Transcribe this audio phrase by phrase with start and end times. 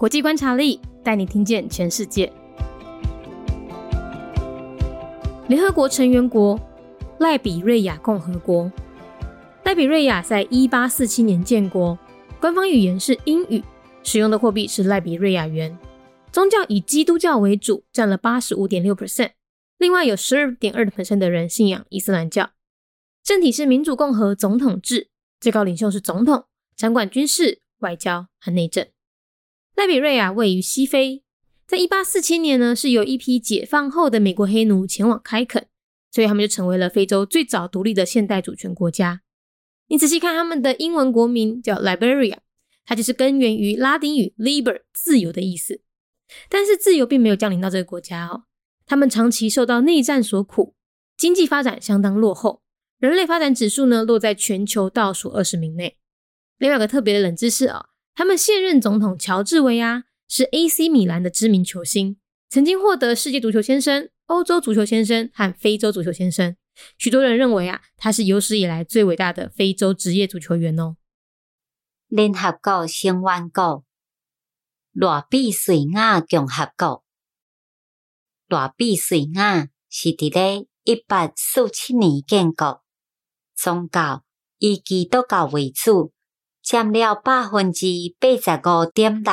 [0.00, 2.32] 国际观察力带你听见全世界。
[5.46, 6.58] 联合国成员国
[7.18, 8.72] 赖比瑞亚共和国。
[9.62, 11.98] 赖比瑞亚在一八四七年建国，
[12.40, 13.62] 官方语言是英语，
[14.02, 15.78] 使用的货币是赖比瑞亚元。
[16.32, 19.32] 宗教以基督教为主，占了八十五点六 percent，
[19.76, 22.52] 另外有十二点二 percent 的人信仰伊斯兰教。
[23.22, 28.86] 政体是民主共和总统制，最高领袖是总统，掌管军事、外交和内政。
[29.80, 31.22] 赖比瑞亚位于西非，
[31.66, 35.68] 在一八四七年呢，是由一批解放后的美国黑奴前往开垦，
[36.10, 39.22] 所以他们就成为了非洲最早独立的现代主权国家。
[39.88, 42.36] 你仔细看他们的英文国名叫 Liberia，
[42.84, 45.80] 它就是根源于拉丁语 liber 自由的意思。
[46.50, 48.42] 但是自由并没有降临到这个国家哦，
[48.84, 50.74] 他们长期受到内战所苦，
[51.16, 52.60] 经济发展相当落后，
[52.98, 55.96] 人类发展指数呢落在全球倒数二十名内。
[56.58, 57.86] 另外个特别的冷知识啊，
[58.20, 62.18] 他们现任总统乔治维亚是 AC 米兰的知名球星，
[62.50, 66.54] 曾经获得世界足球先生、欧洲足球先生和非洲足球先生。
[66.98, 70.98] 许多人认为啊，他是有史以来最伟大的非洲职业足球员哦。
[72.08, 73.86] 联合国成员国。
[74.92, 77.02] 罗比瑞亚共和国，
[78.48, 82.82] 罗比瑞亚是伫咧一八四七年建国，
[83.56, 84.26] 宗教
[84.58, 86.12] 以基督教为主，
[86.62, 87.86] 占了百分之
[88.18, 89.32] 八十五点六。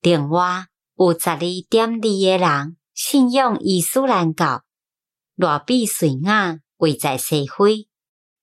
[0.00, 4.62] 另外有十二点二个人信仰伊斯兰教。
[5.34, 7.88] 罗比瑞亚位在西非，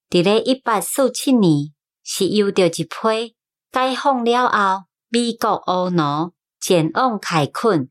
[0.10, 3.36] 伫咧一八四七年是由着一批
[3.72, 4.88] 解放了后。
[5.10, 7.90] 美国乌奴前往开垦，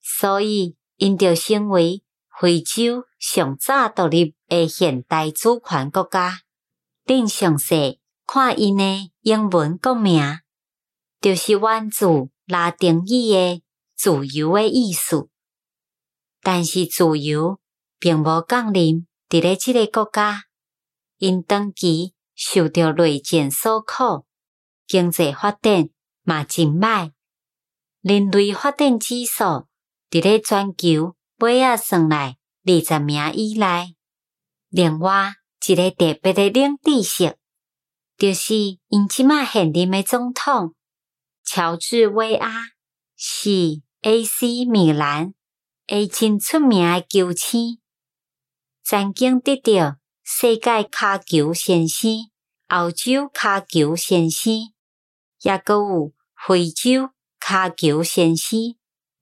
[0.00, 2.02] 所以因就成为
[2.40, 6.40] 非洲上早独立的现代主权国家。
[7.04, 7.99] 恁详细
[8.32, 10.38] 看因诶英文国名，
[11.20, 12.06] 就是源自
[12.46, 13.64] 拉丁语诶
[13.98, 15.28] “自由”的意思。
[16.40, 17.58] 但是自由
[17.98, 20.44] 并无降临伫咧即个国家，
[21.18, 24.24] 因长期受到内战所苦，
[24.86, 25.90] 经济发展。
[26.22, 27.10] 嘛真歹，
[28.02, 29.66] 人类发展指数
[30.08, 33.96] 伫咧全球尾啊算来二十名以内。
[34.68, 35.32] 另外
[35.66, 37.36] 一个特别的冷知识，
[38.20, 38.54] 就是
[38.88, 40.74] 因即卖现任的总统
[41.42, 42.64] 乔治维阿
[43.16, 45.32] 是 AC 米兰
[45.86, 47.78] 诶真出名诶球星，
[48.84, 52.10] 曾经得到世界卡球先生、
[52.68, 54.52] 欧洲卡球先生。
[55.40, 56.12] 也阁有
[56.46, 58.76] 非洲骹球先生，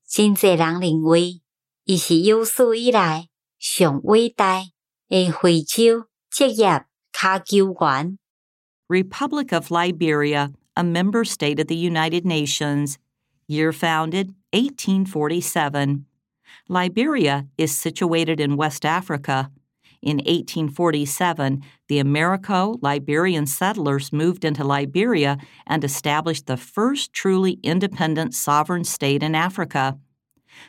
[0.09, 1.41] 真侪人认为
[1.85, 3.29] 伊是有史以来
[3.61, 4.65] 上伟大
[5.11, 8.19] 诶非洲职业骹球员。
[8.89, 12.99] Republic of Liberia, a member state of the United Nations.
[13.47, 16.07] Year founded 1847.
[16.71, 19.51] Liberia is situated in West Africa.
[20.01, 28.33] In 1847, the Americo Liberian settlers moved into Liberia and established the first truly independent
[28.33, 29.99] sovereign state in Africa.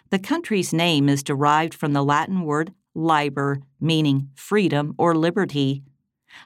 [0.09, 5.83] The country's name is derived from the Latin word liber, meaning freedom or liberty.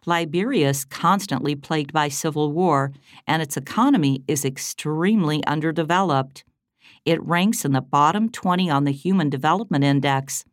[0.05, 2.91] Liberia is constantly plagued by civil war,
[3.27, 6.43] and its economy is extremely underdeveloped.
[7.05, 10.45] It ranks in the bottom 20 on the Human Development Index.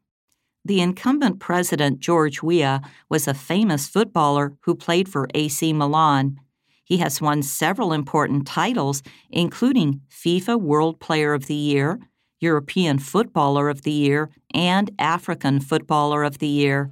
[0.65, 6.39] The incumbent president, George Weah, was a famous footballer who played for AC Milan.
[6.85, 12.01] He has won several important titles, including FIFA World Player of the Year,
[12.41, 16.91] European Footballer of the Year, and African Footballer of the Year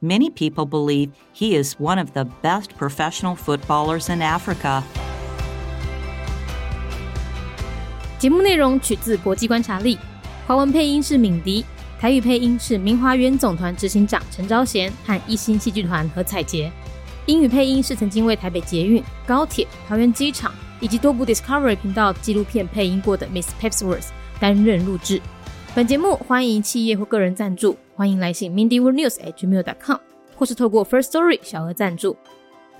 [0.00, 4.82] Many people believe he is one of the best professional footballers in Africa.
[8.18, 9.98] 节目内容取自国际观察力，
[10.46, 11.64] 华文配音是敏迪。
[12.00, 16.70] 台语配音是明华园总团执行长陈昭贤和一星戏剧团何彩杰，
[17.26, 24.08] 英语配音是曾经为台北捷运、高铁、桃园机场以及多部 Discovery 频道纪录片配音过的 Miss Pepsworth
[24.40, 25.22] 担任录制。
[25.76, 29.97] 本节目欢迎企业或个人赞助， 欢迎来信 mindyworldnews@gmail.com，
[30.35, 32.15] 或是透过 First Story 小额赞助。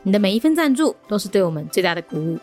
[0.04, 2.38] 你的每一份赞助都是对我们最大的鼓舞。